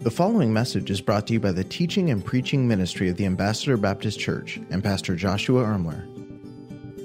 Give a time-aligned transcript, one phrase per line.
[0.00, 3.26] The following message is brought to you by the teaching and preaching ministry of the
[3.26, 6.06] Ambassador Baptist Church and Pastor Joshua Ermler.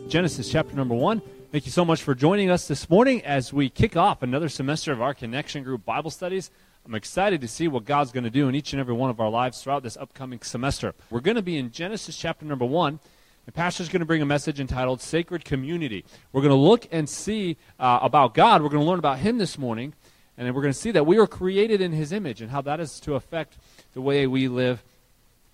[0.09, 1.19] Genesis chapter number one.
[1.51, 4.91] Thank you so much for joining us this morning as we kick off another semester
[4.91, 6.51] of our Connection Group Bible studies.
[6.85, 9.19] I'm excited to see what God's going to do in each and every one of
[9.19, 10.93] our lives throughout this upcoming semester.
[11.09, 12.99] We're going to be in Genesis chapter number one.
[13.47, 16.05] The pastor's going to bring a message entitled Sacred Community.
[16.31, 18.61] We're going to look and see uh, about God.
[18.61, 19.95] We're going to learn about Him this morning.
[20.37, 22.61] And then we're going to see that we are created in his image and how
[22.61, 23.57] that is to affect
[23.93, 24.83] the way we live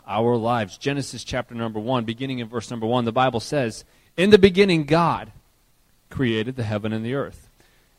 [0.07, 0.77] our lives.
[0.77, 3.83] Genesis chapter number 1, beginning in verse number 1, the Bible says,
[4.17, 5.31] In the beginning, God
[6.09, 7.49] created the heaven and the earth.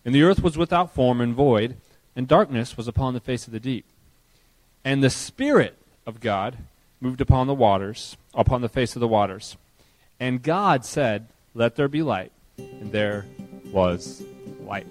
[0.05, 1.77] And the earth was without form and void,
[2.17, 3.85] and darkness was upon the face of the deep.
[4.85, 6.57] And the Spirit of God
[7.01, 9.57] moved upon the waters, upon the face of the waters.
[10.19, 12.33] And God said, Let there be light.
[12.59, 13.27] And there
[13.73, 14.23] was
[14.65, 14.87] light.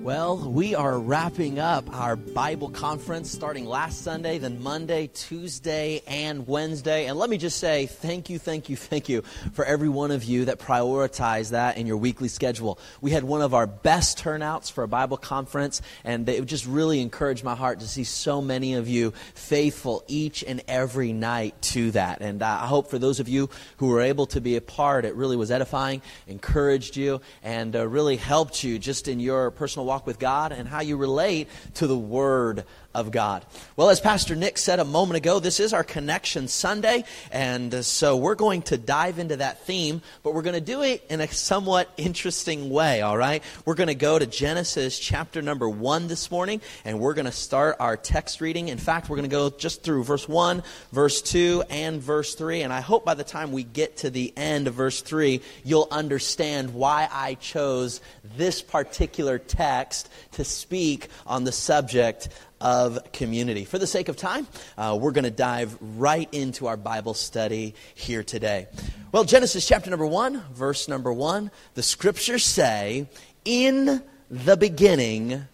[0.00, 6.46] Well, we are wrapping up our Bible conference starting last Sunday, then Monday, Tuesday, and
[6.46, 7.06] Wednesday.
[7.06, 9.22] And let me just say thank you, thank you, thank you
[9.54, 12.78] for every one of you that prioritized that in your weekly schedule.
[13.00, 17.00] We had one of our best turnouts for a Bible conference, and it just really
[17.00, 21.90] encouraged my heart to see so many of you faithful each and every night to
[21.90, 22.20] that.
[22.20, 25.16] And I hope for those of you who were able to be a part, it
[25.16, 30.06] really was edifying, encouraged you, and uh, really helped you just in your personal walk
[30.06, 33.44] with God and how you relate to the Word of God.
[33.76, 37.82] Well, as Pastor Nick said a moment ago, this is our Connection Sunday, and uh,
[37.82, 41.20] so we're going to dive into that theme, but we're going to do it in
[41.20, 43.42] a somewhat interesting way, all right?
[43.66, 47.32] We're going to go to Genesis chapter number 1 this morning, and we're going to
[47.32, 48.68] start our text reading.
[48.68, 52.62] In fact, we're going to go just through verse 1, verse 2, and verse 3,
[52.62, 55.88] and I hope by the time we get to the end of verse 3, you'll
[55.90, 58.00] understand why I chose
[58.36, 62.28] this particular text to speak on the subject
[62.60, 63.64] of community.
[63.64, 67.74] For the sake of time, uh, we're going to dive right into our Bible study
[67.94, 68.66] here today.
[69.12, 73.06] Well, Genesis chapter number one, verse number one, the scriptures say,
[73.44, 75.46] In the beginning,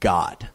[0.00, 0.48] God.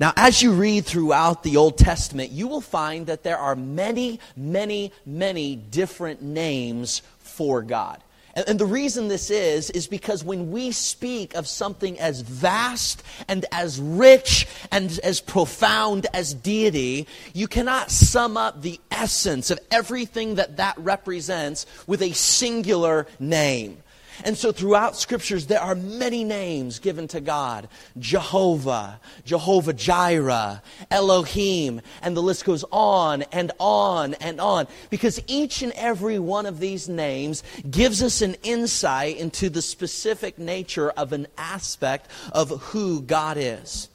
[0.00, 4.18] Now, as you read throughout the Old Testament, you will find that there are many,
[4.36, 8.02] many, many different names for God.
[8.34, 13.02] And, and, the reason this is, is because when we speak of something as vast
[13.28, 19.58] and as rich and as profound as deity, you cannot sum up the essence of
[19.70, 23.82] everything that that represents with a singular name.
[24.24, 27.68] And so throughout scriptures, there are many names given to God
[27.98, 34.68] Jehovah, Jehovah Jireh, Elohim, and the list goes on and on and on.
[34.90, 40.38] Because each and every one of these names gives us an insight into the specific
[40.38, 43.88] nature of an aspect of who God is.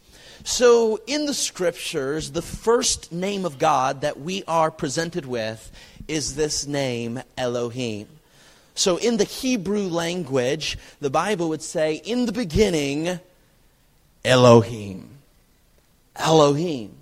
[0.43, 5.71] So, in the scriptures, the first name of God that we are presented with
[6.07, 8.07] is this name, Elohim.
[8.77, 13.19] So, in the Hebrew language, the Bible would say, in the beginning,
[14.23, 15.17] Elohim.
[16.15, 16.95] Elohim.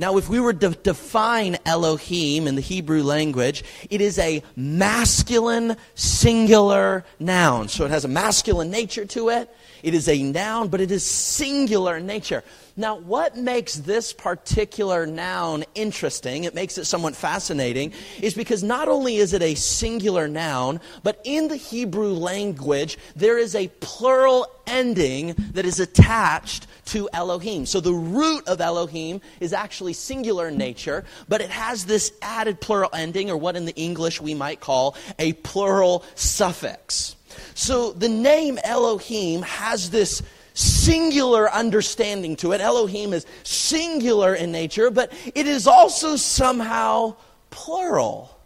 [0.00, 5.76] Now, if we were to define Elohim in the Hebrew language, it is a masculine
[5.94, 7.68] singular noun.
[7.68, 9.54] So it has a masculine nature to it.
[9.82, 12.42] It is a noun, but it is singular in nature.
[12.78, 18.88] Now, what makes this particular noun interesting, it makes it somewhat fascinating, is because not
[18.88, 24.46] only is it a singular noun, but in the Hebrew language, there is a plural
[24.66, 27.66] ending that is attached to Elohim.
[27.66, 32.60] So the root of Elohim is actually singular in nature, but it has this added
[32.60, 37.16] plural ending, or what in the English we might call a plural suffix.
[37.54, 40.22] So the name Elohim has this
[40.54, 42.60] singular understanding to it.
[42.60, 47.14] Elohim is singular in nature, but it is also somehow
[47.50, 48.36] plural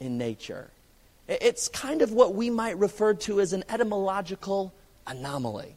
[0.00, 0.70] in nature.
[1.28, 4.72] It's kind of what we might refer to as an etymological
[5.06, 5.76] anomaly.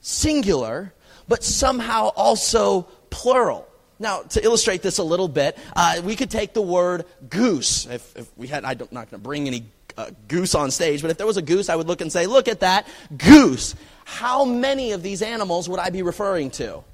[0.00, 0.92] Singular,
[1.28, 3.68] but somehow also plural.
[4.00, 7.86] Now, to illustrate this a little bit, uh, we could take the word goose.
[7.86, 9.64] If, if we had, I'm not going to bring any
[9.96, 12.26] uh, goose on stage, but if there was a goose, I would look and say,
[12.26, 12.86] look at that
[13.16, 13.74] goose.
[14.04, 16.84] How many of these animals would I be referring to?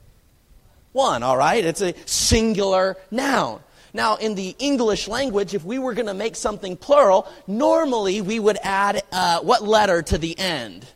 [0.92, 1.64] One, all right?
[1.64, 3.60] It's a singular noun.
[3.92, 8.40] Now, in the English language, if we were going to make something plural, normally we
[8.40, 10.86] would add uh, what letter to the end?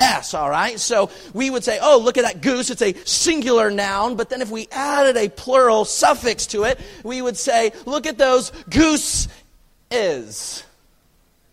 [0.00, 0.78] S, all right?
[0.78, 2.70] So we would say, oh, look at that goose.
[2.70, 4.16] It's a singular noun.
[4.16, 8.16] But then if we added a plural suffix to it, we would say, look at
[8.18, 9.28] those goose
[9.90, 10.64] is.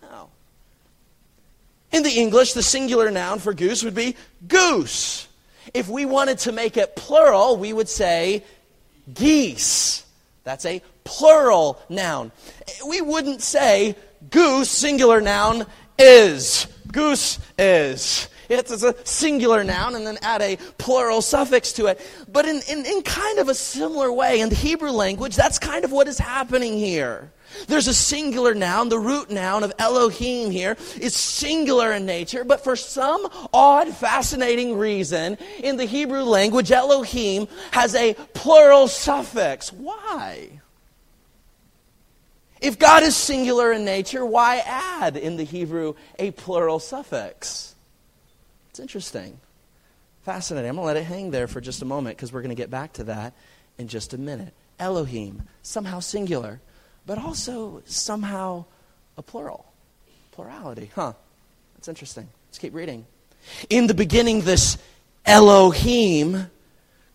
[0.03, 0.29] Oh.
[1.91, 4.15] In the English, the singular noun for goose would be
[4.47, 5.27] goose.
[5.73, 8.43] If we wanted to make it plural, we would say
[9.11, 10.05] geese.
[10.43, 12.31] That's a plural noun.
[12.87, 13.95] We wouldn't say
[14.29, 15.65] goose, singular noun,
[15.97, 16.67] is.
[16.91, 18.27] Goose is.
[18.49, 21.99] It's a singular noun and then add a plural suffix to it.
[22.31, 25.85] But in, in, in kind of a similar way, in the Hebrew language, that's kind
[25.85, 27.31] of what is happening here.
[27.67, 28.89] There's a singular noun.
[28.89, 34.77] The root noun of Elohim here is singular in nature, but for some odd, fascinating
[34.77, 39.71] reason, in the Hebrew language, Elohim has a plural suffix.
[39.71, 40.59] Why?
[42.61, 47.74] If God is singular in nature, why add in the Hebrew a plural suffix?
[48.75, 49.39] It's interesting.
[50.23, 50.69] Fascinating.
[50.69, 52.61] I'm going to let it hang there for just a moment because we're going to
[52.61, 53.33] get back to that
[53.77, 54.53] in just a minute.
[54.77, 56.59] Elohim, somehow singular
[57.05, 58.65] but also somehow
[59.17, 59.65] a plural.
[60.33, 60.91] Plurality.
[60.93, 61.13] Huh.
[61.75, 62.27] That's interesting.
[62.49, 63.05] Let's keep reading.
[63.69, 64.77] In the beginning, this
[65.25, 66.49] Elohim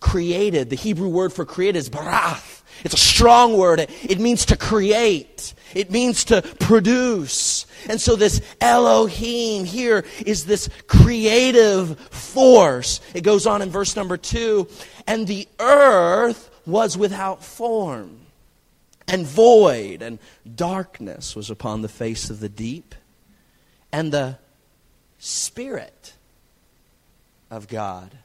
[0.00, 0.70] created.
[0.70, 2.62] The Hebrew word for create is barath.
[2.84, 3.80] It's a strong word.
[3.80, 5.54] It means to create.
[5.74, 7.66] It means to produce.
[7.88, 13.00] And so this Elohim here is this creative force.
[13.14, 14.68] It goes on in verse number two.
[15.06, 18.18] And the earth was without form
[19.10, 20.18] and void, and
[20.54, 22.94] darkness was upon the face of the deep,
[23.90, 24.38] and the
[25.18, 26.14] Spirit
[27.50, 28.16] of God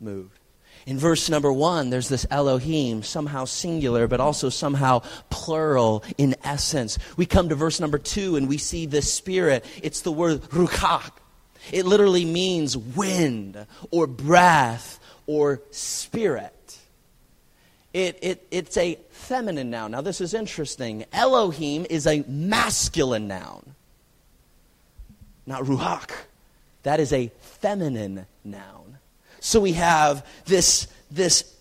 [0.00, 0.38] moved.
[0.86, 5.00] In verse number one, there's this Elohim, somehow singular, but also somehow
[5.30, 6.98] plural in essence.
[7.16, 9.64] We come to verse number two and we see the Spirit.
[9.82, 11.10] It's the word ruach.
[11.72, 16.78] It literally means wind or breath or spirit.
[17.92, 19.92] It, it, it's a feminine noun.
[19.92, 21.04] Now, this is interesting.
[21.12, 23.74] Elohim is a masculine noun,
[25.46, 26.10] not ruach.
[26.82, 28.93] That is a feminine noun.
[29.44, 31.54] So we have this, this,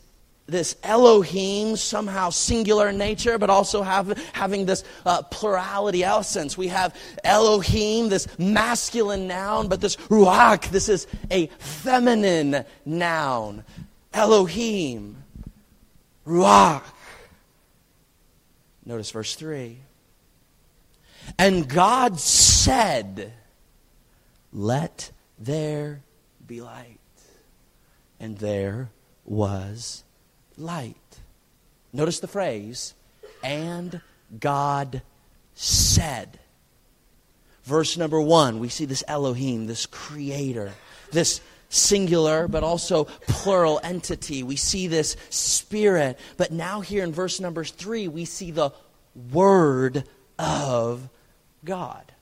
[0.47, 6.57] this Elohim, somehow singular in nature, but also have, having this uh, plurality essence.
[6.57, 6.95] We have
[7.25, 13.65] Elohim, this masculine noun, but this ruach, this is a feminine noun.
[14.13, 15.21] Elohim.
[16.25, 16.83] Ruach.
[18.85, 19.77] Notice verse 3.
[21.37, 23.33] And God said,
[24.53, 26.01] Let there
[26.47, 26.99] be light.
[28.23, 28.89] And there
[29.25, 30.05] was
[30.57, 30.95] light.
[31.91, 32.93] Notice the phrase,
[33.43, 33.99] and
[34.39, 35.01] God
[35.55, 36.39] said.
[37.65, 40.71] Verse number one, we see this Elohim, this creator,
[41.11, 44.41] this singular but also plural entity.
[44.41, 46.17] We see this spirit.
[46.37, 48.71] But now, here in verse number three, we see the
[49.33, 50.05] Word
[50.39, 51.09] of
[51.65, 52.12] God.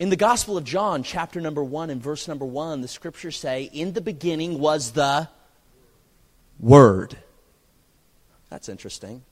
[0.00, 3.64] In the Gospel of John, chapter number one and verse number one, the scriptures say,
[3.64, 5.28] In the beginning was the
[6.58, 7.18] Word.
[8.48, 9.22] That's interesting.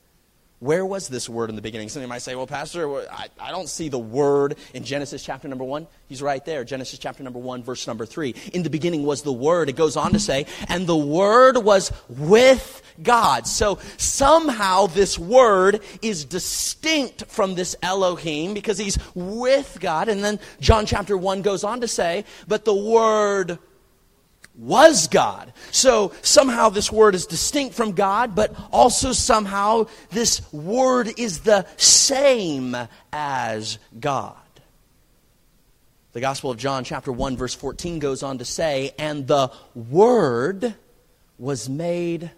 [0.59, 1.87] Where was this word in the beginning?
[1.87, 5.63] Somebody might say, well, Pastor, I, I don't see the word in Genesis chapter number
[5.63, 5.87] one.
[6.09, 6.65] He's right there.
[6.65, 8.35] Genesis chapter number one, verse number three.
[8.51, 9.69] In the beginning was the word.
[9.69, 13.47] It goes on to say, and the word was with God.
[13.47, 20.09] So somehow this word is distinct from this Elohim because he's with God.
[20.09, 23.59] And then John chapter one goes on to say, but the word
[24.59, 25.53] was God.
[25.71, 31.65] So somehow this word is distinct from God, but also somehow this word is the
[31.77, 32.75] same
[33.13, 34.35] as God.
[36.11, 40.73] The Gospel of John, chapter 1, verse 14, goes on to say, And the Word
[41.37, 42.31] was made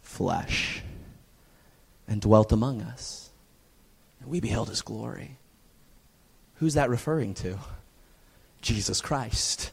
[0.00, 0.80] flesh
[2.08, 3.30] and dwelt among us.
[4.20, 5.38] And we beheld his glory.
[6.54, 7.58] Who's that referring to?
[8.62, 9.72] Jesus Christ.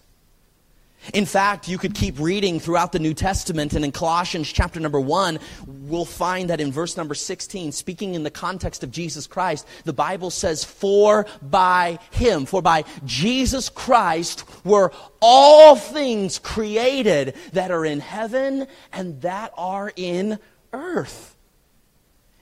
[1.13, 4.99] In fact, you could keep reading throughout the New Testament, and in Colossians chapter number
[4.99, 9.67] 1, we'll find that in verse number 16, speaking in the context of Jesus Christ,
[9.83, 17.71] the Bible says, For by him, for by Jesus Christ were all things created that
[17.71, 20.39] are in heaven and that are in
[20.71, 21.35] earth.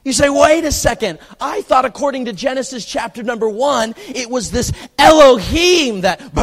[0.03, 1.19] You say, wait a second.
[1.39, 6.33] I thought according to Genesis chapter number 1, it was this Elohim that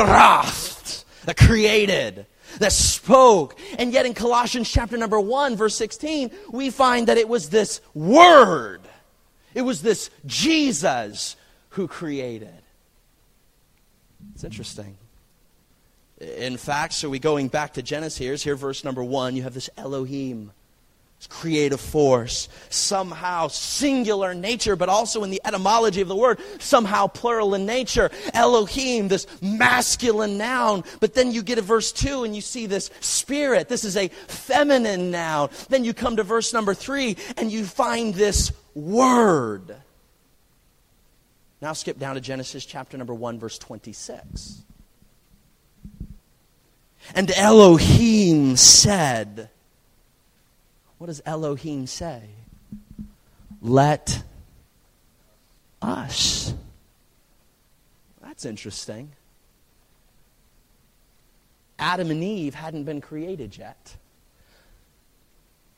[1.28, 2.24] that created,
[2.58, 3.58] that spoke.
[3.78, 7.82] And yet in Colossians chapter number 1, verse 16, we find that it was this
[7.92, 8.80] Word,
[9.52, 11.36] it was this Jesus
[11.70, 12.62] who created.
[14.32, 14.96] It's interesting.
[16.18, 19.52] In fact, so we going back to Genesis here, here verse number 1, you have
[19.52, 20.52] this Elohim.
[21.26, 27.06] Creative force, somehow singular in nature, but also in the etymology of the word, somehow
[27.06, 28.10] plural in nature.
[28.34, 30.84] Elohim, this masculine noun.
[31.00, 33.68] But then you get to verse 2 and you see this spirit.
[33.68, 35.50] This is a feminine noun.
[35.68, 39.74] Then you come to verse number 3 and you find this word.
[41.60, 44.62] Now skip down to Genesis chapter number 1, verse 26.
[47.14, 49.50] And Elohim said,
[50.98, 52.22] what does Elohim say?
[53.62, 54.22] Let
[55.80, 56.54] us.
[58.20, 59.12] That's interesting.
[61.78, 63.96] Adam and Eve hadn't been created yet.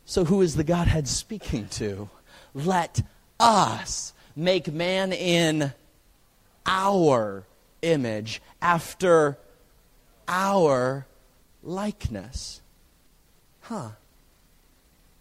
[0.07, 2.09] So, who is the Godhead speaking to?
[2.55, 3.03] Let
[3.39, 5.73] us make man in
[6.67, 7.45] our
[7.83, 9.39] image, after
[10.29, 11.07] our
[11.63, 12.61] likeness.
[13.63, 13.91] Huh.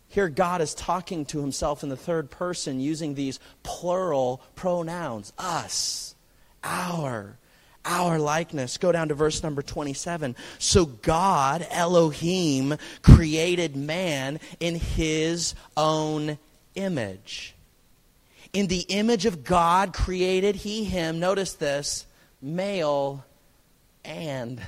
[0.10, 6.16] Here, God is talking to himself in the third person using these plural pronouns us,
[6.64, 7.38] our,
[7.86, 8.80] our likeness.
[8.80, 10.36] Go down to verse number 27.
[10.58, 16.40] So God, Elohim, created man in his own
[16.74, 17.54] image.
[18.52, 22.08] In the image of God created he him, notice this,
[22.42, 23.24] male
[24.04, 24.60] and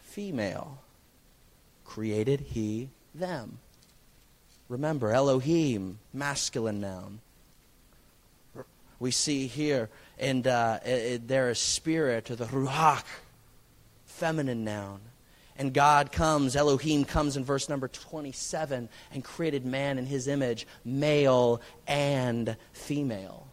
[0.00, 0.82] female.
[1.84, 3.58] Created he them.
[4.70, 7.18] Remember, Elohim, masculine noun.
[9.00, 13.02] We see here, and uh, there is spirit, the ruach,
[14.06, 15.00] feminine noun.
[15.56, 20.68] And God comes, Elohim comes in verse number 27 and created man in his image,
[20.84, 23.48] male and female.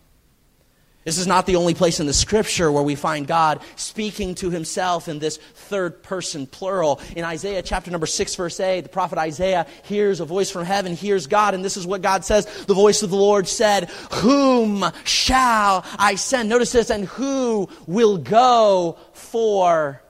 [1.08, 4.50] This is not the only place in the scripture where we find God speaking to
[4.50, 7.00] himself in this third person plural.
[7.16, 10.94] In Isaiah chapter number 6, verse 8, the prophet Isaiah hears a voice from heaven,
[10.98, 12.46] hears God, and this is what God says.
[12.66, 16.50] The voice of the Lord said, Whom shall I send?
[16.50, 20.02] Notice this, and who will go for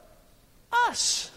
[0.88, 1.30] us?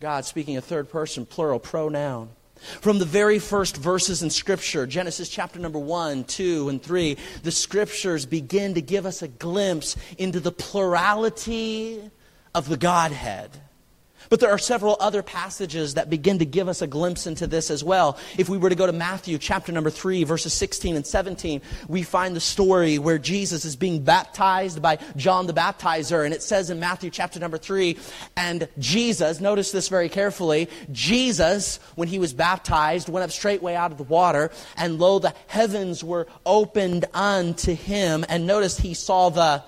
[0.00, 2.30] God speaking a third person plural pronoun.
[2.80, 7.50] From the very first verses in Scripture, Genesis chapter number 1, 2, and 3, the
[7.50, 12.10] Scriptures begin to give us a glimpse into the plurality
[12.54, 13.50] of the Godhead.
[14.30, 17.70] But there are several other passages that begin to give us a glimpse into this
[17.70, 18.18] as well.
[18.38, 22.02] If we were to go to Matthew chapter number 3, verses 16 and 17, we
[22.02, 26.24] find the story where Jesus is being baptized by John the Baptizer.
[26.24, 27.96] And it says in Matthew chapter number 3,
[28.36, 33.92] and Jesus, notice this very carefully, Jesus, when he was baptized, went up straightway out
[33.92, 38.24] of the water, and lo, the heavens were opened unto him.
[38.28, 39.62] And notice he saw the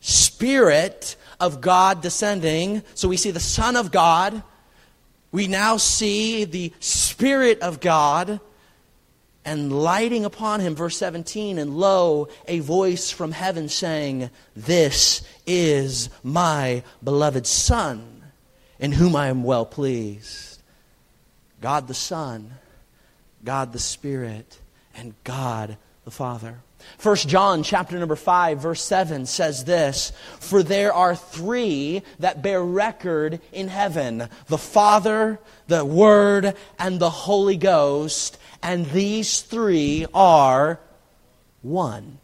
[0.00, 2.82] Spirit of God descending.
[2.94, 4.42] So we see the Son of God.
[5.32, 8.40] We now see the Spirit of God
[9.44, 10.74] and lighting upon him.
[10.74, 18.22] Verse 17, and lo, a voice from heaven saying, This is my beloved Son,
[18.78, 20.62] in whom I am well pleased.
[21.60, 22.52] God the Son,
[23.44, 24.58] God the Spirit,
[24.96, 26.60] and God the Father.
[27.02, 32.62] 1 John chapter number 5 verse 7 says this, For there are three that bear
[32.62, 40.80] record in heaven, the Father, the Word, and the Holy Ghost, and these three are
[41.62, 42.18] one.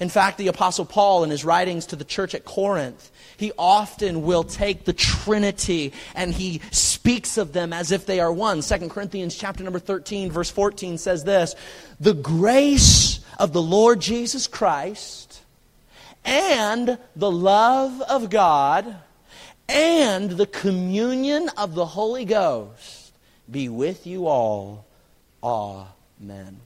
[0.00, 3.11] In fact, the Apostle Paul, in his writings to the church at Corinth,
[3.42, 8.32] he often will take the Trinity and he speaks of them as if they are
[8.32, 8.62] one.
[8.62, 11.56] 2 Corinthians chapter number 13, verse 14 says this
[11.98, 15.40] The grace of the Lord Jesus Christ
[16.24, 18.96] and the love of God
[19.68, 23.12] and the communion of the Holy Ghost
[23.50, 24.86] be with you all.
[25.42, 26.60] Amen.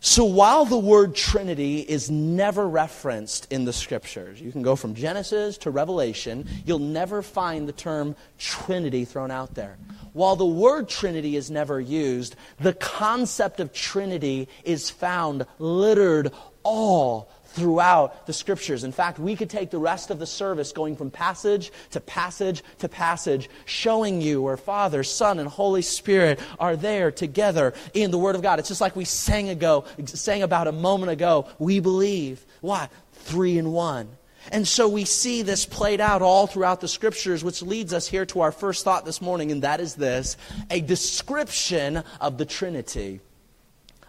[0.00, 4.94] So while the word Trinity is never referenced in the scriptures, you can go from
[4.94, 9.76] Genesis to Revelation, you'll never find the term Trinity thrown out there.
[10.12, 17.28] While the word Trinity is never used, the concept of Trinity is found littered all
[17.48, 18.84] throughout the scriptures.
[18.84, 22.62] In fact, we could take the rest of the service going from passage to passage
[22.78, 28.18] to passage, showing you where Father, Son, and Holy Spirit are there together in the
[28.18, 28.58] Word of God.
[28.58, 31.48] It's just like we sang ago, sang about a moment ago.
[31.58, 32.44] We believe.
[32.60, 32.88] Why?
[33.12, 34.08] Three in one.
[34.50, 38.24] And so we see this played out all throughout the scriptures, which leads us here
[38.26, 40.36] to our first thought this morning, and that is this
[40.70, 43.20] a description of the Trinity.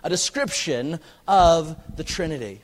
[0.03, 2.61] A description of the Trinity.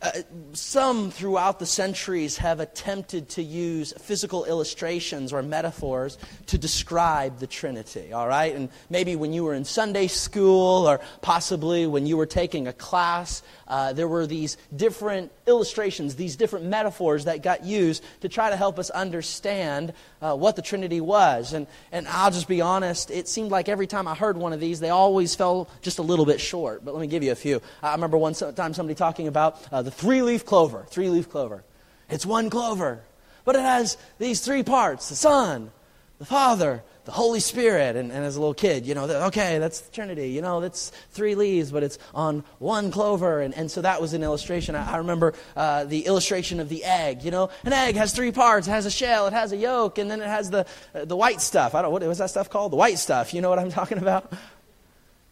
[0.00, 0.10] Uh,
[0.52, 7.48] some throughout the centuries have attempted to use physical illustrations or metaphors to describe the
[7.48, 8.54] Trinity, all right?
[8.54, 12.72] And maybe when you were in Sunday school or possibly when you were taking a
[12.72, 18.50] class, uh, there were these different illustrations, these different metaphors that got used to try
[18.50, 21.52] to help us understand uh, what the Trinity was.
[21.52, 24.60] And, and I'll just be honest, it seemed like every time I heard one of
[24.60, 26.84] these, they always fell just a little bit short.
[26.84, 27.60] But let me give you a few.
[27.82, 30.84] I remember one time somebody talking about uh, the three leaf clover.
[30.90, 31.64] Three leaf clover.
[32.10, 33.00] It's one clover,
[33.46, 35.70] but it has these three parts the Son,
[36.18, 37.96] the Father, the Holy Spirit.
[37.96, 40.28] And, and, as a little kid, you know, okay, that's the Trinity.
[40.28, 43.40] You know, that's three leaves, but it's on one clover.
[43.40, 44.74] And, and so that was an illustration.
[44.74, 47.22] I, I remember uh, the illustration of the egg.
[47.22, 48.68] You know, an egg has three parts.
[48.68, 51.16] It has a shell, it has a yolk, and then it has the, uh, the
[51.16, 51.74] white stuff.
[51.74, 52.72] I don't what was that stuff called?
[52.72, 53.32] The white stuff.
[53.32, 54.30] You know what I'm talking about?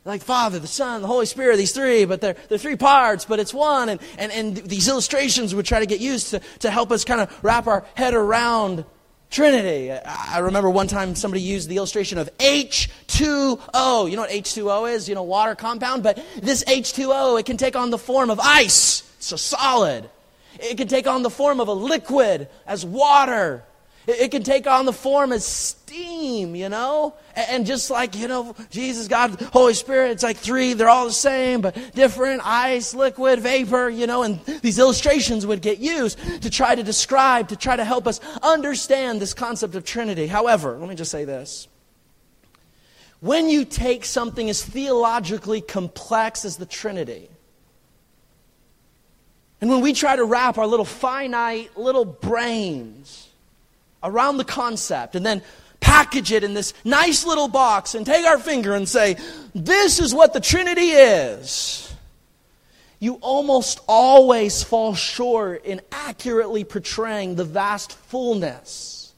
[0.06, 3.40] Like Father, the Son, the Holy Spirit, these three, but they're, they're three parts, but
[3.40, 3.88] it's one.
[3.88, 7.20] And, and, and these illustrations would try to get used to, to help us kind
[7.20, 8.84] of wrap our head around
[9.28, 9.90] Trinity.
[9.90, 14.08] I remember one time somebody used the illustration of H2O.
[14.08, 15.08] You know what H2O is?
[15.08, 16.04] You know, water compound.
[16.04, 19.02] But this H2O, it can take on the form of ice.
[19.18, 20.08] It's a solid.
[20.60, 23.64] It can take on the form of a liquid as water.
[24.06, 27.14] It can take on the form as steam, you know?
[27.34, 31.12] And just like, you know, Jesus, God, Holy Spirit, it's like three, they're all the
[31.12, 36.50] same, but different ice, liquid, vapor, you know, and these illustrations would get used to
[36.50, 40.26] try to describe, to try to help us understand this concept of Trinity.
[40.26, 41.68] However, let me just say this.
[43.20, 47.28] When you take something as theologically complex as the Trinity,
[49.60, 53.28] and when we try to wrap our little finite little brains
[54.02, 55.42] around the concept and then
[55.96, 59.16] package it in this nice little box and take our finger and say,
[59.54, 61.94] This is what the Trinity is.
[62.98, 69.14] You almost always fall short in accurately portraying the vast fullness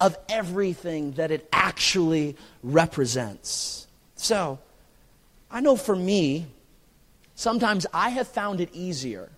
[0.00, 3.86] of everything that it actually represents.
[4.14, 4.60] So,
[5.50, 6.46] I know for me,
[7.34, 9.28] sometimes I have found it easier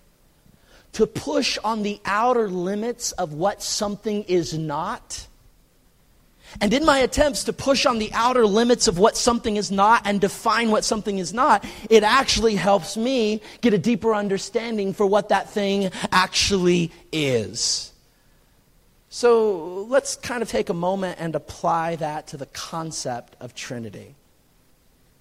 [0.92, 5.26] to push on the outer limits of what something is not.
[6.60, 10.02] And in my attempts to push on the outer limits of what something is not
[10.04, 15.06] and define what something is not, it actually helps me get a deeper understanding for
[15.06, 17.92] what that thing actually is.
[19.08, 24.14] So let's kind of take a moment and apply that to the concept of Trinity.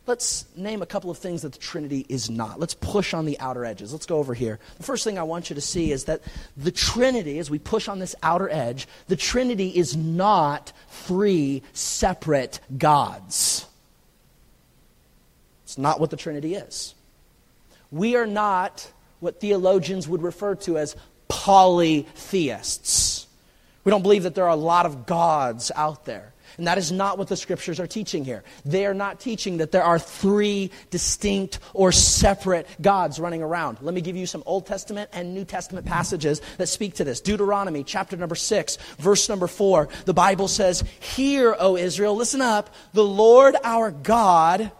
[0.06, 2.60] Let's name a couple of things that the Trinity is not.
[2.60, 3.94] Let's push on the outer edges.
[3.94, 4.60] Let's go over here.
[4.78, 6.22] The first thing I want you to see is that
[6.58, 12.60] the Trinity, as we push on this outer edge, the Trinity is not three separate
[12.78, 13.66] gods.
[15.64, 16.96] It's not what the Trinity is.
[17.90, 20.98] We are not what theologians would refer to as
[21.30, 23.26] polytheists.
[23.86, 26.33] We don't believe that there are a lot of gods out there.
[26.58, 28.44] And that is not what the scriptures are teaching here.
[28.66, 33.80] They are not teaching that there are three distinct or separate gods running around.
[33.82, 37.22] Let me give you some Old Testament and New Testament passages that speak to this.
[37.22, 39.90] Deuteronomy chapter number 6, verse number 4.
[40.06, 44.72] The Bible says, Hear, O Israel, listen up, the Lord our God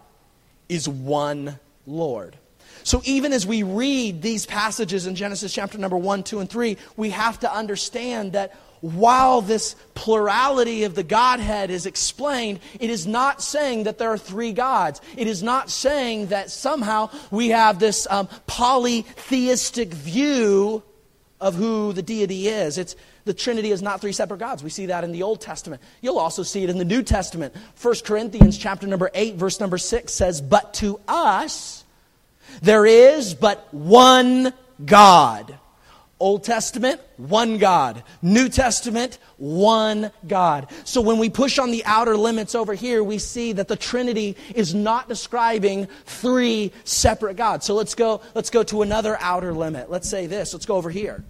[0.68, 2.36] is one Lord.
[2.84, 6.76] So even as we read these passages in Genesis chapter number 1, 2, and 3,
[6.98, 8.54] we have to understand that
[8.84, 14.18] while this plurality of the Godhead is explained, it is not saying that there are
[14.18, 15.00] three gods.
[15.16, 20.82] It is not saying that somehow we have this um, polytheistic view
[21.40, 22.76] of who the deity is.
[22.76, 22.94] It's
[23.24, 24.62] the Trinity is not three separate gods.
[24.62, 25.80] We see that in the Old Testament.
[26.02, 27.54] You'll also see it in the New Testament.
[27.80, 31.84] 1 Corinthians chapter number 8 verse number 6 says, "But to us
[32.60, 34.52] there is but one
[34.84, 35.58] God."
[36.20, 38.02] Old Testament, one God.
[38.22, 40.68] New Testament, one God.
[40.84, 44.36] So when we push on the outer limits over here, we see that the Trinity
[44.54, 47.66] is not describing three separate gods.
[47.66, 49.90] So let's go, let's go to another outer limit.
[49.90, 50.52] Let's say this.
[50.52, 51.24] Let's go over here.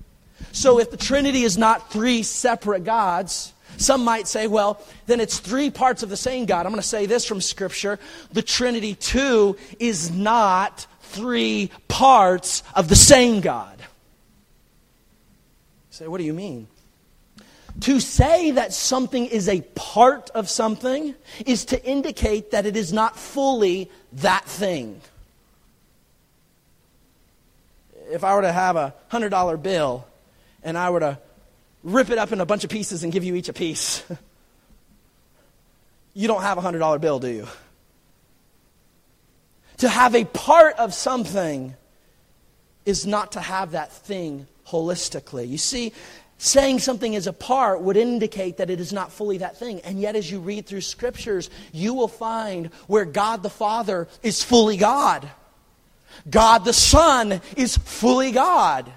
[0.53, 5.39] So if the Trinity is not three separate gods, some might say, well, then it's
[5.39, 6.67] three parts of the same God.
[6.67, 7.99] I'm going to say this from Scripture.
[8.33, 13.74] The Trinity, too, is not three parts of the same God
[15.95, 16.67] say, what do you mean?
[17.83, 21.15] To say that something is a part of something
[21.47, 25.01] is to indicate that it is not fully that thing.
[28.11, 30.05] If I were to have a $100 bill
[30.65, 31.19] and I were to
[31.85, 34.03] rip it up in a bunch of pieces and give you each a piece,
[36.15, 37.47] you don't have a $100 bill, do you?
[39.79, 41.75] To have a part of something
[42.85, 45.49] is not to have that thing holistically.
[45.49, 45.93] You see,
[46.39, 49.81] saying something is a part would indicate that it is not fully that thing.
[49.81, 54.43] And yet, as you read through scriptures, you will find where God the Father is
[54.43, 55.29] fully God,
[56.29, 58.93] God the Son is fully God.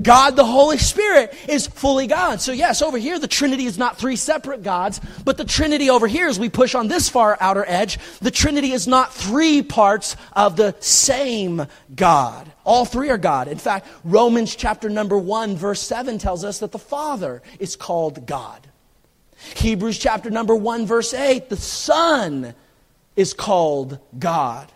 [0.00, 2.40] God the Holy Spirit is fully God.
[2.40, 6.06] So, yes, over here, the Trinity is not three separate gods, but the Trinity over
[6.06, 10.16] here, as we push on this far outer edge, the Trinity is not three parts
[10.32, 12.50] of the same God.
[12.64, 13.48] All three are God.
[13.48, 18.26] In fact, Romans chapter number 1, verse 7 tells us that the Father is called
[18.26, 18.66] God.
[19.56, 22.54] Hebrews chapter number 1, verse 8, the Son
[23.16, 24.70] is called God.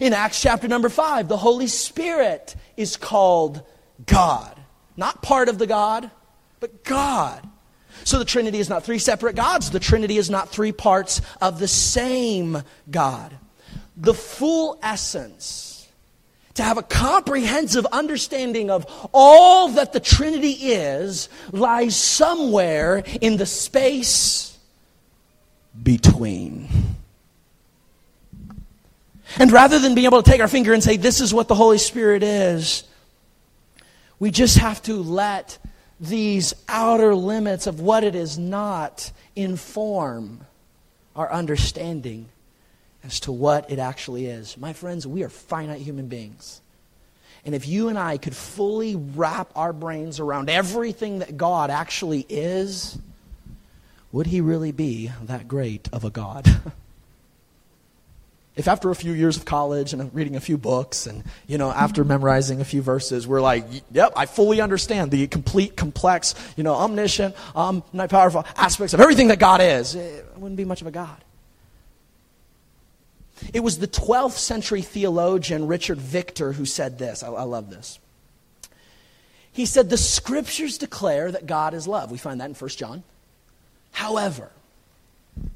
[0.00, 3.62] In Acts chapter number 5, the Holy Spirit is called
[4.06, 4.58] God.
[4.96, 6.10] Not part of the God,
[6.60, 7.48] but God.
[8.04, 9.70] So the Trinity is not three separate gods.
[9.70, 13.36] The Trinity is not three parts of the same God.
[13.96, 15.88] The full essence,
[16.54, 23.46] to have a comprehensive understanding of all that the Trinity is, lies somewhere in the
[23.46, 24.58] space
[25.80, 26.68] between.
[29.38, 31.54] And rather than being able to take our finger and say, This is what the
[31.54, 32.84] Holy Spirit is,
[34.22, 35.58] we just have to let
[35.98, 40.46] these outer limits of what it is not inform
[41.16, 42.28] our understanding
[43.02, 44.56] as to what it actually is.
[44.56, 46.60] My friends, we are finite human beings.
[47.44, 52.24] And if you and I could fully wrap our brains around everything that God actually
[52.28, 52.96] is,
[54.12, 56.46] would he really be that great of a God?
[58.54, 61.70] if after a few years of college and reading a few books and you know
[61.70, 66.62] after memorizing a few verses we're like yep i fully understand the complete complex you
[66.62, 69.94] know omniscient um, omnipowerful aspects of everything that god is.
[69.94, 71.24] It wouldn't be much of a god.
[73.52, 77.22] It was the 12th century theologian richard victor who said this.
[77.22, 77.98] I, I love this.
[79.52, 82.10] He said the scriptures declare that god is love.
[82.10, 83.02] We find that in 1 john.
[83.92, 84.50] However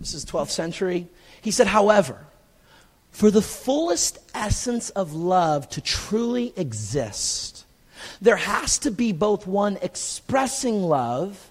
[0.00, 1.06] this is 12th century.
[1.42, 2.26] He said however
[3.16, 7.64] for the fullest essence of love to truly exist,
[8.20, 11.50] there has to be both one expressing love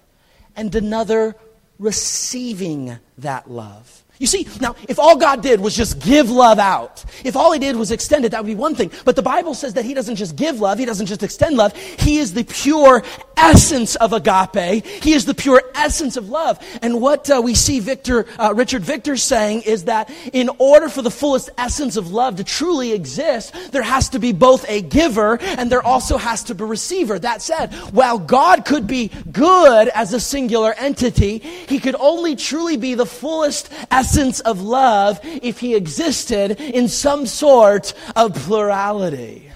[0.55, 1.35] and another
[1.79, 4.03] receiving that love.
[4.19, 7.57] You see, now, if all God did was just give love out, if all He
[7.57, 8.91] did was extend it, that would be one thing.
[9.03, 11.75] But the Bible says that He doesn't just give love, He doesn't just extend love.
[11.75, 13.03] He is the pure
[13.37, 14.85] essence of agape.
[14.85, 16.59] He is the pure essence of love.
[16.81, 21.01] And what uh, we see Victor, uh, Richard Victor saying is that in order for
[21.01, 25.37] the fullest essence of love to truly exist, there has to be both a giver
[25.41, 27.19] and there also has to be a receiver.
[27.19, 32.77] That said, while God could be good as a singular entity, He could only truly
[32.77, 39.51] be the fullest essence essence of love if he existed in some sort of plurality.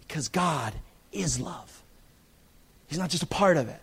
[0.00, 0.74] Because God
[1.10, 1.71] is love.
[2.92, 3.80] He's not just a part of it.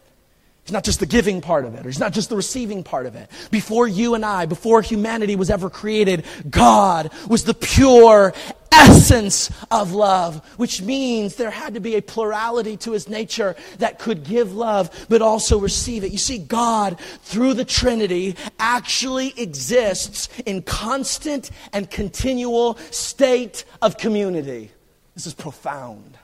[0.64, 3.08] He's not just the giving part of it, or he's not just the receiving part
[3.08, 3.28] of it.
[3.50, 8.36] Before you and I, before humanity was ever created, God was the pure
[8.72, 13.98] essence of love, which means there had to be a plurality to his nature that
[13.98, 16.12] could give love, but also receive it.
[16.12, 24.70] You see, God, through the Trinity, actually exists in constant and continual state of community.
[25.16, 26.19] This is profound.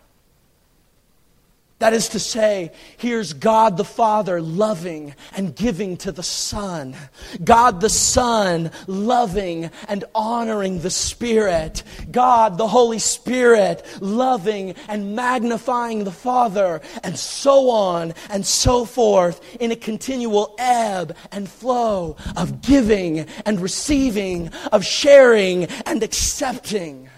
[1.80, 6.96] That is to say, here's God the Father loving and giving to the Son.
[7.44, 11.84] God the Son loving and honoring the Spirit.
[12.10, 16.80] God the Holy Spirit loving and magnifying the Father.
[17.04, 23.60] And so on and so forth in a continual ebb and flow of giving and
[23.60, 27.10] receiving, of sharing and accepting.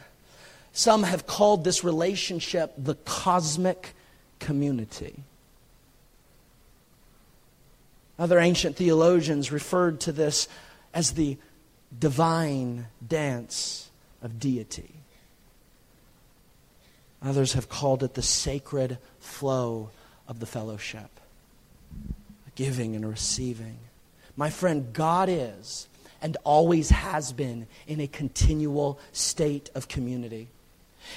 [0.72, 3.93] Some have called this relationship the cosmic
[4.39, 5.23] community.
[8.19, 10.47] Other ancient theologians referred to this
[10.93, 11.38] as the
[11.97, 13.89] divine dance
[14.21, 14.93] of deity.
[17.21, 19.89] Others have called it the sacred flow
[20.28, 21.10] of the fellowship,
[22.56, 23.78] giving and receiving.
[24.36, 25.88] My friend, God is
[26.21, 30.47] and always has been in a continual state of community.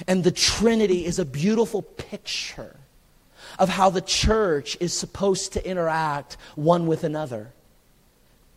[0.07, 2.77] And the Trinity is a beautiful picture
[3.59, 7.53] of how the church is supposed to interact one with another.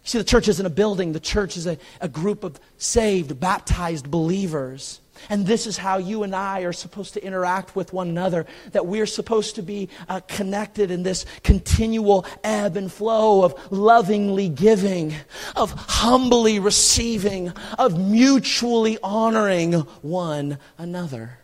[0.05, 4.11] See, the church isn't a building, the church is a, a group of saved, baptized
[4.11, 4.99] believers.
[5.29, 8.85] And this is how you and I are supposed to interact with one another, that
[8.85, 15.13] we're supposed to be uh, connected in this continual ebb and flow of lovingly giving,
[15.55, 21.37] of humbly receiving, of mutually honoring one another.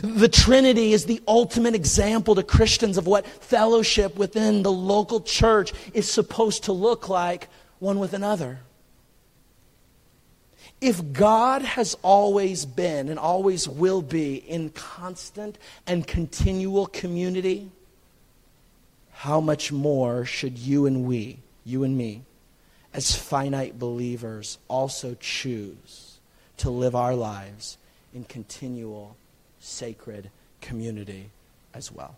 [0.00, 5.72] The Trinity is the ultimate example to Christians of what fellowship within the local church
[5.92, 8.60] is supposed to look like one with another.
[10.80, 17.70] If God has always been and always will be in constant and continual community,
[19.12, 22.22] how much more should you and we, you and me,
[22.92, 26.18] as finite believers, also choose
[26.56, 27.78] to live our lives
[28.12, 29.16] in continual
[29.62, 31.30] sacred community
[31.72, 32.16] as well.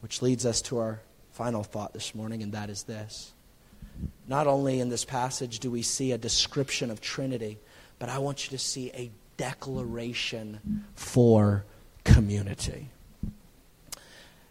[0.00, 1.00] Which leads us to our
[1.32, 3.32] final thought this morning, and that is this.
[4.26, 7.58] Not only in this passage do we see a description of Trinity,
[7.98, 11.64] but I want you to see a declaration for
[12.02, 12.88] community.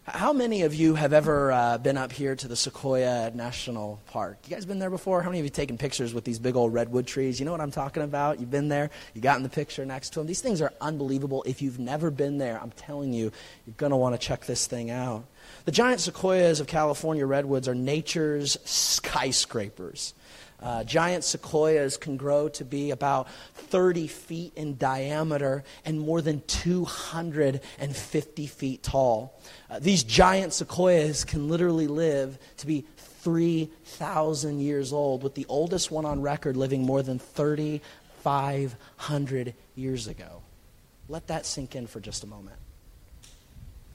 [0.06, 4.38] How many of you have ever uh, been up here to the Sequoia National Park?
[4.44, 5.22] You guys been there before?
[5.22, 7.40] How many of you taken pictures with these big old redwood trees?
[7.40, 8.38] You know what I'm talking about?
[8.38, 8.90] You've been there.
[9.14, 10.28] You got in the picture next to them.
[10.28, 11.42] These things are unbelievable.
[11.48, 13.32] If you've never been there, I'm telling you,
[13.66, 15.24] you're going to want to check this thing out.
[15.64, 20.14] The giant sequoias of California redwoods are nature's skyscrapers.
[20.64, 26.42] Uh, giant sequoias can grow to be about 30 feet in diameter and more than
[26.48, 29.38] 250 feet tall.
[29.70, 35.92] Uh, these giant sequoias can literally live to be 3,000 years old, with the oldest
[35.92, 40.42] one on record living more than 3,500 years ago.
[41.10, 42.56] Let that sink in for just a moment.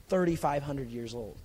[0.09, 1.37] 3,500 years old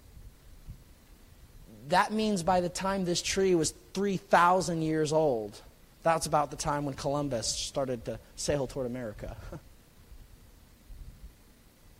[1.89, 5.61] that means by the time this tree was 3,000 years old,
[6.03, 9.37] that's about the time when Columbus started to sail toward America.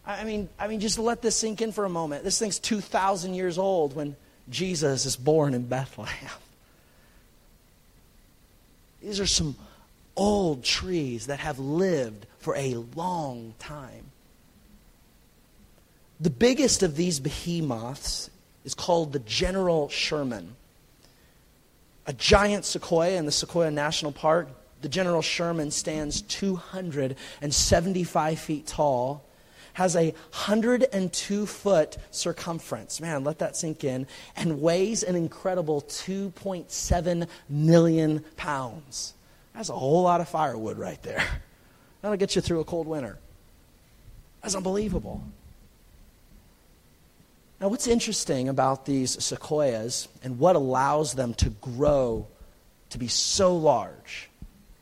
[0.07, 2.25] I mean, I mean, just let this sink in for a moment.
[2.25, 4.17] This thing's 2,000 years old when
[4.51, 6.31] Jesus is born in Bethlehem.
[9.03, 9.57] These are some
[10.17, 14.11] old trees that have lived for a long time.
[16.21, 18.31] The biggest of these behemoths
[18.65, 20.57] is called the General Sherman.
[22.07, 24.49] A giant sequoia in the Sequoia National Park.
[24.83, 29.25] The General Sherman stands 275 feet tall,
[29.75, 33.01] has a 102 foot circumference.
[33.01, 34.07] Man, let that sink in.
[34.37, 39.15] And weighs an incredible 2.7 million pounds.
[39.55, 41.25] That's a whole lot of firewood right there.
[42.03, 43.19] That'll get you through a cold winter.
[44.43, 45.23] That's unbelievable.
[47.65, 52.27] Now, what's interesting about these sequoias and what allows them to grow
[52.91, 54.29] to be so large,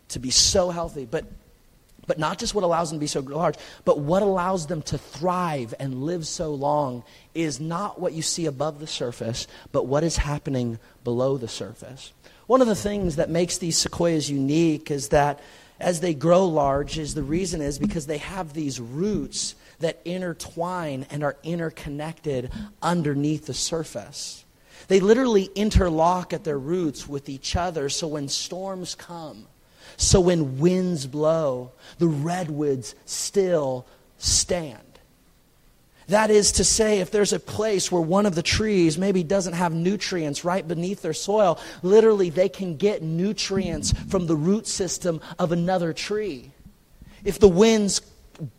[0.08, 1.24] to be so healthy, but,
[2.08, 4.98] but not just what allows them to be so large, but what allows them to
[4.98, 7.04] thrive and live so long
[7.36, 12.12] is not what you see above the surface, but what is happening below the surface.
[12.48, 15.38] One of the things that makes these sequoias unique is that
[15.78, 21.06] as they grow large is the reason is because they have these roots that intertwine
[21.10, 24.44] and are interconnected underneath the surface.
[24.88, 29.46] They literally interlock at their roots with each other so when storms come,
[29.96, 33.86] so when winds blow, the redwoods still
[34.18, 34.78] stand.
[36.08, 39.54] That is to say, if there's a place where one of the trees maybe doesn't
[39.54, 45.20] have nutrients right beneath their soil, literally they can get nutrients from the root system
[45.38, 46.50] of another tree.
[47.24, 48.00] If the winds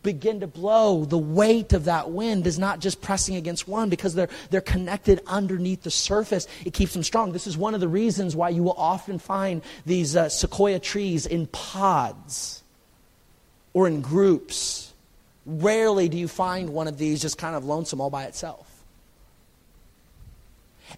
[0.01, 4.15] begin to blow, the weight of that wind is not just pressing against one because
[4.15, 6.47] they're, they're connected underneath the surface.
[6.65, 7.31] It keeps them strong.
[7.31, 11.25] This is one of the reasons why you will often find these uh, sequoia trees
[11.25, 12.63] in pods
[13.73, 14.93] or in groups.
[15.45, 18.69] Rarely do you find one of these just kind of lonesome all by itself.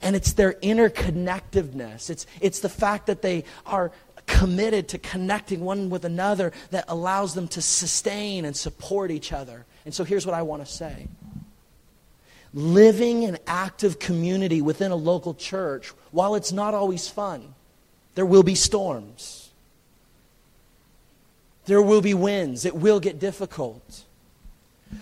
[0.01, 2.09] And it's their interconnectedness.
[2.09, 3.91] It's, it's the fact that they are
[4.27, 9.65] committed to connecting one with another that allows them to sustain and support each other.
[9.85, 11.07] And so here's what I want to say
[12.53, 17.53] living an active community within a local church, while it's not always fun,
[18.15, 19.49] there will be storms.
[21.65, 22.63] There will be winds.
[22.63, 24.05] It will get difficult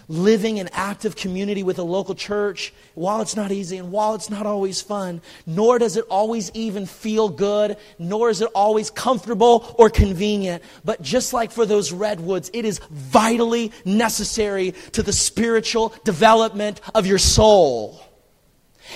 [0.08, 4.29] living in active community with a local church, while it's not easy and while it's
[4.29, 9.75] not always fun, nor does it always even feel good, nor is it always comfortable
[9.77, 15.93] or convenient, but just like for those redwoods, it is vitally necessary to the spiritual
[16.03, 18.01] development of your soul.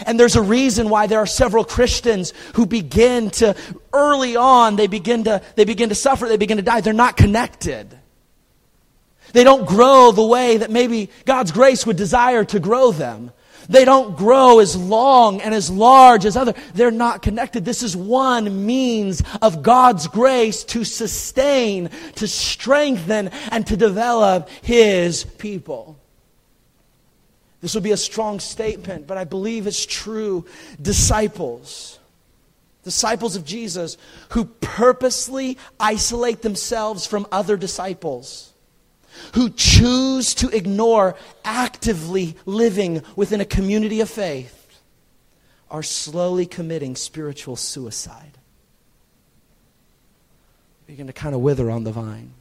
[0.05, 3.55] And there's a reason why there are several Christians who begin to,
[3.93, 6.81] early on, they begin to, they begin to suffer, they begin to die.
[6.81, 7.97] They're not connected.
[9.33, 13.31] They don't grow the way that maybe God's grace would desire to grow them.
[13.69, 16.53] They don't grow as long and as large as other.
[16.73, 17.65] They're not connected.
[17.65, 25.25] This is one means of God's grace to sustain, to strengthen, and to develop His
[25.25, 25.97] people.
[27.59, 30.45] This would be a strong statement, but I believe it's true.
[30.81, 31.99] Disciples,
[32.83, 33.97] disciples of Jesus,
[34.29, 38.53] who purposely isolate themselves from other disciples
[39.34, 44.82] who choose to ignore actively living within a community of faith
[45.69, 48.38] are slowly committing spiritual suicide.
[50.86, 52.32] Begin to kind of wither on the vine.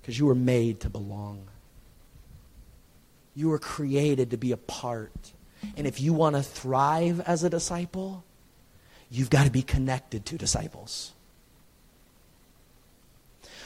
[0.00, 1.46] Because you were made to belong.
[3.34, 5.32] You were created to be a part.
[5.76, 8.24] And if you want to thrive as a disciple,
[9.10, 11.12] you've got to be connected to disciples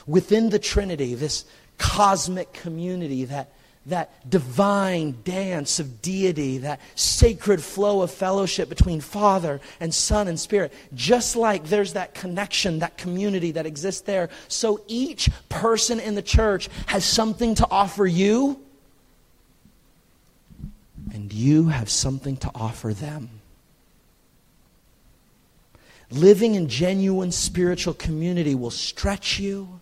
[0.07, 1.45] within the Trinity, this
[1.79, 3.53] cosmic community, that,
[3.87, 10.39] that divine dance of deity, that sacred flow of fellowship between Father and Son and
[10.39, 16.15] Spirit, just like there's that connection, that community that exists there, so each person in
[16.15, 18.61] the church has something to offer you,
[21.13, 23.29] and you have something to offer them.
[26.11, 29.81] Living in genuine spiritual community will stretch you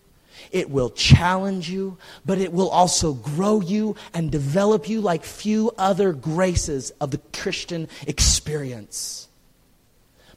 [0.51, 5.71] it will challenge you, but it will also grow you and develop you like few
[5.79, 9.29] other graces of the Christian experience.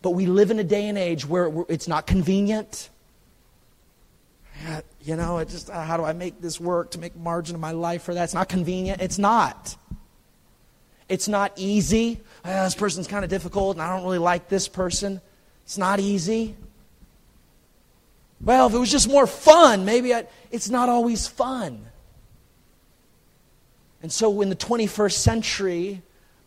[0.01, 2.89] But we live in a day and age where it's not convenient.
[5.01, 7.61] You know, it just uh, how do I make this work to make margin of
[7.61, 8.23] my life for that?
[8.23, 9.01] It's not convenient.
[9.01, 9.75] It's not.
[11.07, 12.21] It's not easy.
[12.43, 15.21] Oh, this person's kind of difficult, and I don't really like this person.
[15.63, 16.55] It's not easy.
[18.41, 21.85] Well, if it was just more fun, maybe I, it's not always fun.
[24.01, 26.01] And so in the 21st century,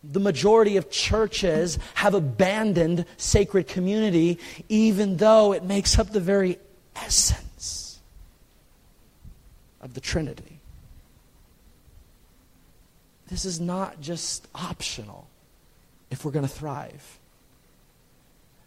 [0.04, 6.58] the majority of churches have abandoned sacred community, even though it makes up the very
[6.94, 7.98] essence
[9.80, 10.60] of the Trinity.
[13.28, 15.28] This is not just optional
[16.10, 17.18] if we're going to thrive.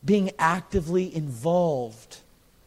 [0.03, 2.17] Being actively involved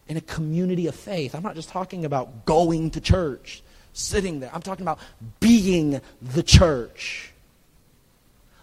[0.09, 1.35] in a community of faith.
[1.35, 3.63] I'm not just talking about going to church,
[3.93, 4.51] sitting there.
[4.53, 4.99] I'm talking about
[5.41, 7.31] being the church.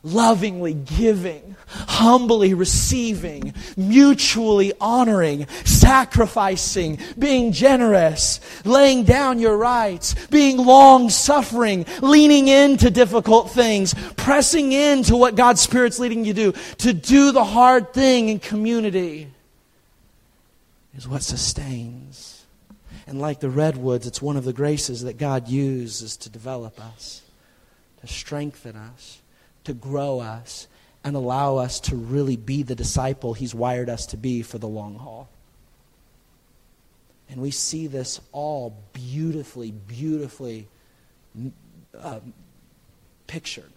[0.03, 11.11] Lovingly giving, humbly receiving, mutually honoring, sacrificing, being generous, laying down your rights, being long
[11.11, 16.93] suffering, leaning into difficult things, pressing into what God's Spirit's leading you to do, to
[16.93, 19.27] do the hard thing in community
[20.95, 22.45] is what sustains.
[23.07, 27.21] And like the redwoods, it's one of the graces that God uses to develop us,
[28.01, 29.21] to strengthen us,
[29.63, 30.67] to grow us,
[31.03, 34.67] and allow us to really be the disciple He's wired us to be for the
[34.67, 35.29] long haul.
[37.29, 40.67] And we see this all beautifully, beautifully
[41.97, 42.19] uh,
[43.25, 43.71] pictured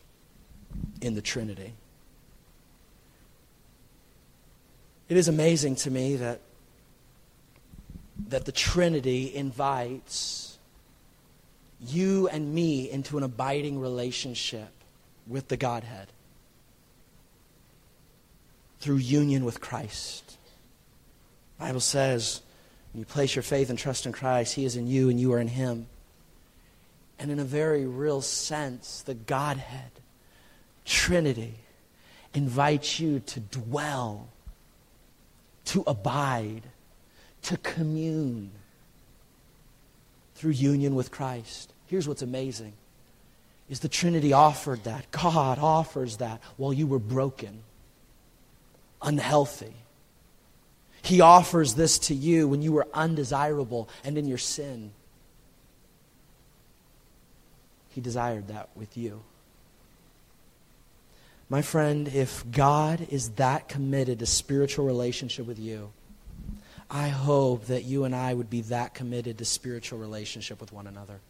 [1.00, 1.72] in the Trinity.
[5.08, 6.40] It is amazing to me that
[8.28, 10.58] that the Trinity invites
[11.80, 14.70] you and me into an abiding relationship
[15.26, 16.08] with the Godhead
[18.78, 20.36] through union with Christ.
[21.58, 22.40] The Bible says,
[22.92, 25.32] when you place your faith and trust in Christ, He is in you and you
[25.32, 25.86] are in Him.
[27.18, 29.90] And in a very real sense, the Godhead,
[30.84, 31.54] Trinity,
[32.34, 34.28] invites you to dwell,
[35.66, 36.62] to abide
[37.44, 38.50] to commune
[40.34, 41.72] through union with Christ.
[41.86, 42.72] Here's what's amazing
[43.68, 45.10] is the Trinity offered that.
[45.10, 47.62] God offers that while you were broken,
[49.00, 49.72] unhealthy.
[51.00, 54.92] He offers this to you when you were undesirable and in your sin.
[57.90, 59.22] He desired that with you.
[61.48, 65.92] My friend, if God is that committed to spiritual relationship with you,
[66.90, 70.86] I hope that you and I would be that committed to spiritual relationship with one
[70.86, 71.20] another.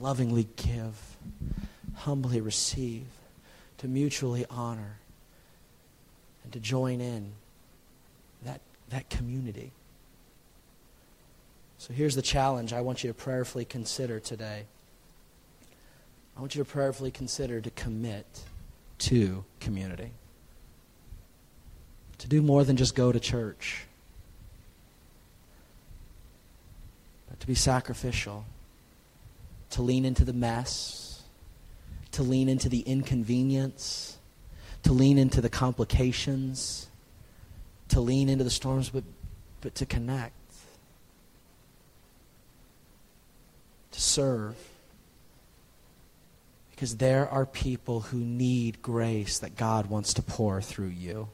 [0.00, 1.16] Lovingly give,
[1.94, 3.06] humbly receive,
[3.78, 4.98] to mutually honor,
[6.42, 7.32] and to join in
[8.44, 9.72] that, that community.
[11.78, 14.64] So here's the challenge I want you to prayerfully consider today.
[16.36, 18.26] I want you to prayerfully consider to commit
[18.98, 20.12] to community
[22.24, 23.84] to do more than just go to church,
[27.28, 28.46] but to be sacrificial,
[29.68, 31.22] to lean into the mess,
[32.12, 34.16] to lean into the inconvenience,
[34.84, 36.86] to lean into the complications,
[37.88, 39.04] to lean into the storms, but,
[39.60, 40.32] but to connect,
[43.92, 44.56] to serve.
[46.70, 51.28] Because there are people who need grace that God wants to pour through you.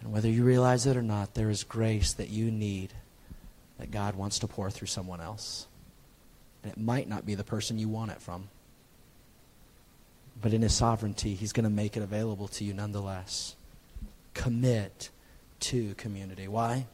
[0.00, 2.92] And whether you realize it or not, there is grace that you need
[3.78, 5.66] that God wants to pour through someone else.
[6.62, 8.48] And it might not be the person you want it from.
[10.40, 13.56] But in His sovereignty, He's going to make it available to you nonetheless.
[14.34, 15.10] Commit
[15.60, 16.48] to community.
[16.48, 16.86] Why?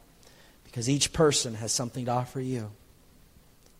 [0.63, 2.71] Because each person has something to offer you,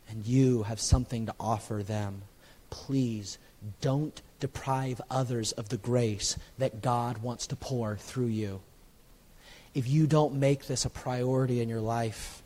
[0.09, 2.23] and you have something to offer them.
[2.69, 3.38] Please
[3.82, 8.61] don't deprive others of the grace that God wants to pour through you.
[9.78, 12.41] If you don't make this a priority in your life,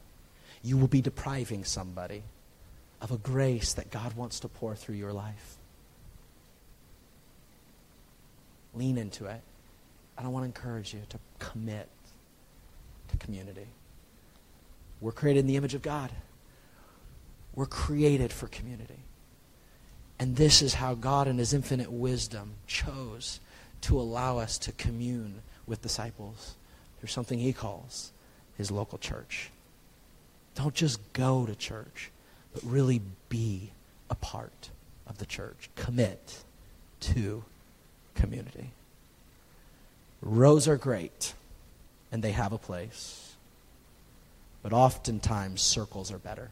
[0.61, 2.23] you will be depriving somebody
[2.99, 5.55] of a grace that God wants to pour through your life.
[8.75, 9.39] Lean into it.
[10.17, 11.87] And I want to encourage you to commit
[13.07, 13.67] to community.
[14.99, 16.11] We're created in the image of God.
[17.55, 18.99] We're created for community.
[20.19, 23.39] And this is how God, in His infinite wisdom, chose
[23.83, 26.55] to allow us to commune with disciples
[27.01, 28.11] through something He calls
[28.59, 29.49] His local church.
[30.53, 32.11] Don't just go to church,
[32.53, 33.71] but really be
[34.11, 34.69] a part
[35.07, 35.71] of the church.
[35.75, 36.43] Commit
[36.99, 37.43] to
[38.13, 38.69] community.
[40.21, 41.33] Rows are great,
[42.11, 43.33] and they have a place.
[44.61, 46.51] But oftentimes, circles are better.